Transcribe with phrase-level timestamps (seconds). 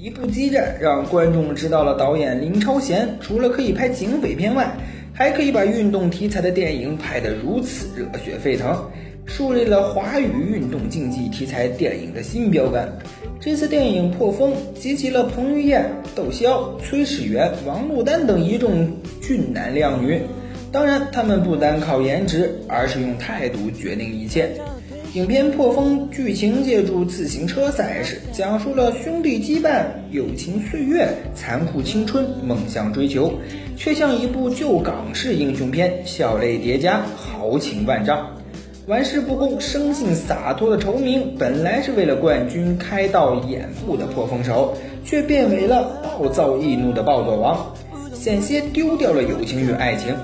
[0.00, 4.72] 一部激战让观众知道了导演林超贤除了可以拍警匪片外，
[5.12, 8.88] 还可以把运动题材的电影拍得如此热血沸腾，
[9.26, 12.88] 树立了华语运动竞技题材电影的新标杆。
[13.40, 15.84] 这次电影破风集齐了彭于晏、
[16.14, 18.88] 窦骁、崔始源、王珞丹等一众
[19.20, 20.20] 俊男靓女。
[20.70, 24.50] 当然，他们不单靠颜值，而是用态度决定一切。
[25.14, 33.32] 影片《破风》剧情借助自行车赛事，讲述了兄弟羁绊、友情岁月、残酷青春、梦想追求，
[33.74, 38.36] 却像一部旧港式英雄片，笑泪叠加，豪情万丈。
[38.86, 47.74] 玩世不恭、生性洒脱的仇明，本来是为了冠军开道掩护的破风手，却变为了暴躁易怒的暴走王，
[48.12, 50.14] 险些丢掉了友情与爱情。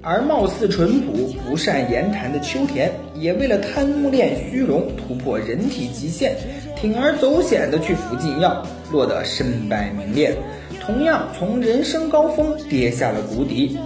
[0.00, 6.36] 而貌似淳朴、不善言谈的秋田，也为了贪慕恋虚荣，突破人体极限，
[6.80, 10.36] 铤而走险的去服禁药，落得身败名裂，
[10.80, 13.76] 同样从人生高峰跌下了谷底。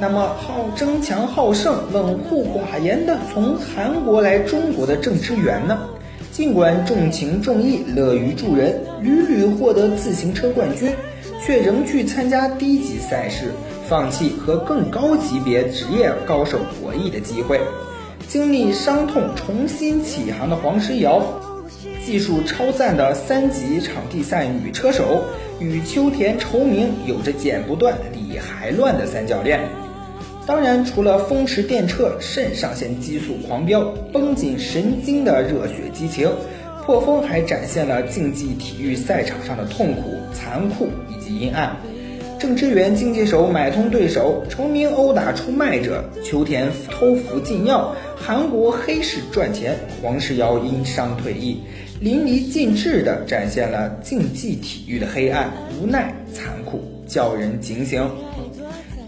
[0.00, 5.78] 那么，好争强好胜、冷酷寡言的从韩国来中国的郑智元呢？
[6.32, 10.92] 尽管重情重义、乐于助人，屡屡获得自行车冠军，
[11.46, 13.52] 却仍去参加低级赛事。
[13.88, 17.60] 放弃和更高级别职业高手博弈的机会，
[18.26, 21.22] 经历伤痛重新起航的黄诗瑶，
[22.04, 25.24] 技术超赞的三级场地赛女车手，
[25.60, 29.60] 与秋田愁明有着剪不断理还乱的三角恋。
[30.46, 36.30] 当然，除了风驰电掣、肾上腺激素狂飙、绷紧神经的热血激情，
[36.84, 41.74] 破风还展现了竞技体育赛场上的痛苦、残酷以及阴暗。
[42.44, 51.62] 郑智元竞技手买通对手，成名殴打出卖者，秋田偷服禁药，韩国黑市赚钱，黄世尧因伤退役，
[52.02, 55.50] 淋漓尽致地展现了竞技体育的黑暗、
[55.80, 58.06] 无奈、残酷，叫人警醒。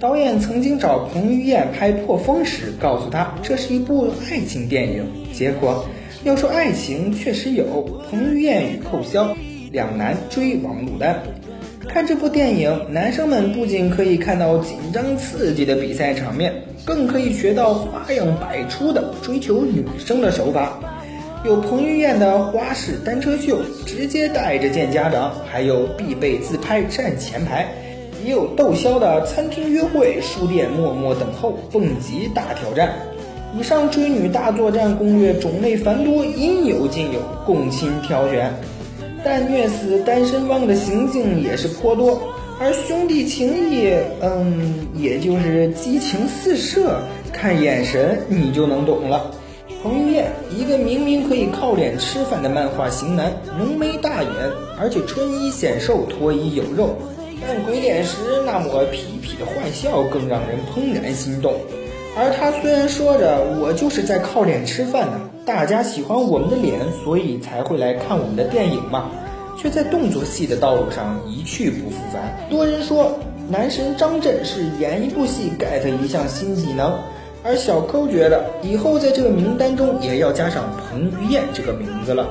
[0.00, 5.04] 导演曾经找彭于晏拍《破风》时，告诉他这是一部爱情电影。
[5.34, 5.86] 结果
[6.25, 9.36] 要说爱情，确实有，彭于晏与寇骁
[9.72, 11.22] 两男追王珞丹。
[11.88, 16.52] 看这部电影，男生们不仅可以看到紧张刺激的比赛场面，
[16.84, 20.78] 更可以学到花样百出的追求女生的手法。
[21.44, 27.64] 有彭于晏的花式单车秀，直接带着见家长；还有必备自拍站前排；
[28.25, 32.92] 也有窦骁的餐厅约会、书店默默等候、蹦极大挑战。
[33.58, 38.52] 以上追女大作战攻略种类繁多，应有尽有，供亲挑选。
[39.28, 42.16] 但虐死单身汪的行径也是颇多，
[42.60, 43.92] 而兄弟情谊，
[44.22, 47.00] 嗯，也就是激情四射，
[47.32, 49.32] 看眼神你就能懂了。
[49.82, 54.31] 彭于晏，一个明明可以靠脸吃饭的漫画型男，浓眉大眼，
[54.81, 56.97] 而且穿衣显瘦，脱衣有肉，
[57.43, 61.54] 但鬼脸时那抹痞痞的坏笑更让人怦然心动。
[62.16, 69.10] 而他虽然说着我就是在靠脸吃饭的，大家喜欢我们的脸，所以才会来看我们的电影嘛，
[69.59, 72.49] 却在动作戏的道路上一去不复返。
[72.49, 73.19] 多人说
[73.50, 76.99] 男神张震是演一部戏 get 一项新技能，
[77.44, 82.26] 而小抠觉得以后在这个名单中也要加上彭于晏这个名字了。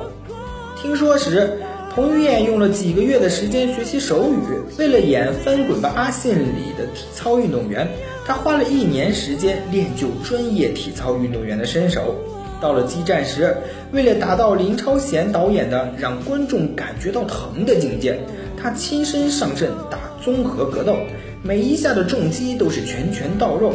[0.81, 1.59] 听说时。
[1.95, 7.87] 彭于晏用了几个月的时间学习手语，为了演《翻滚吧，阿信》里的体操运动员，
[8.25, 12.15] 他花了一年时间练就专业体操运动员的身手。
[12.59, 13.55] 到了激战时，
[13.91, 18.17] 为了达到林超贤导演的让观众感觉到疼的境界，
[18.57, 20.97] 他亲身上阵打综合格斗，
[21.43, 23.73] 每一下的重击都是拳拳到肉。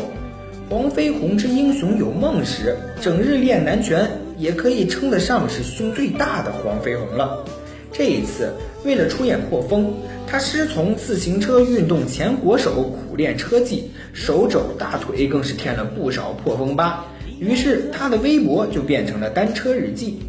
[0.68, 7.44] 黄飞鸿之英雄有梦时，整日练南拳，也可以称得上是胸最大的黄飞鸿了。
[7.92, 9.92] 这一次，为了出演破风，
[10.26, 17.04] 他师从自行车运动前国手苦练车技，手肘、大腿更是添了不少破风疤。
[17.40, 20.20] 于是，他的微博就变成了单车日记。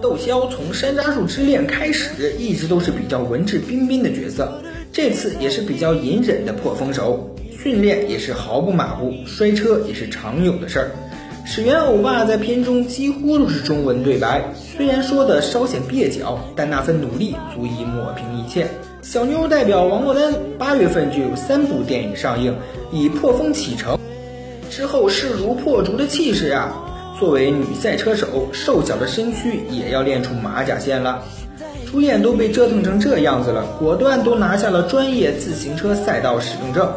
[0.00, 4.62] 窦骁从山楂树之恋开始，一直都是比较文质彬彬的角色，
[4.92, 10.90] 这次也是比较隐忍的破风手，训练也是毫不马虎，摔车也是常有的事儿。
[11.48, 14.42] 始源欧巴在片中几乎都是中文对白，
[14.76, 18.66] 虽然说的稍显蹩脚，但那份努力足以抹平一切。
[19.00, 22.52] 小妞代表王珞丹，八月份就有三部电影上映，
[22.90, 23.96] 以破风启程，
[24.68, 26.74] 之后势如破竹的气势啊！
[27.16, 31.22] 作为女赛车手，瘦小的身躯也要练出马甲线了。
[31.88, 36.92] 主演都被折腾成这样子了，果断都拿下了专业自行车赛道使用证，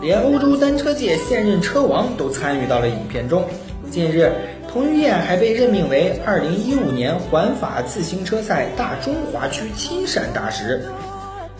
[0.00, 3.44] 连欧洲单车界现任车王都参与到了影片中。
[3.90, 4.32] 近日，
[4.68, 10.84] 彭于晏还被任命为2015年环法自行车赛大中华区亲善大使。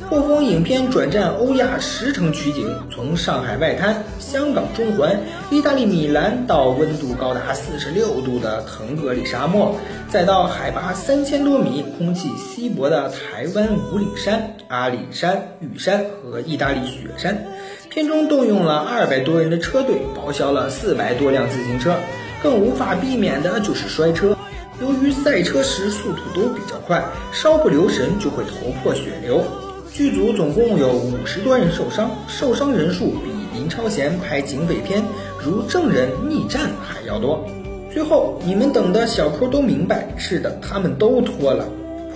[0.08, 5.18] 破风影片转战欧亚十城取景，从上海外滩、香港中环、
[5.50, 9.76] 意大利米兰到温度高达四十六度的腾格里沙漠，
[10.10, 17.46] 再到海拔三千多米、空气稀薄的台湾五岭山、阿里山、玉山和意大利雪山。
[17.94, 21.94] 片中动用了二百多人的车队，报销了四百多辆自行车，
[22.42, 24.36] 更无法避免的就是摔车。
[24.80, 29.44] 由于赛车时速度都比较快，稍不留神就会头破血流。
[29.92, 35.00] 剧组总共有五十多人受伤，受伤人数比林超贤拍警匪片
[35.40, 37.46] 如《证人》《逆战》还要多。
[37.92, 41.64] 最后，你们等的小扣都明白，是的，他们都脱了。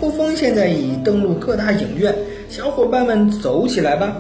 [0.01, 2.13] 破风现在已登陆各大影院，
[2.49, 4.17] 小伙伴们走起来吧！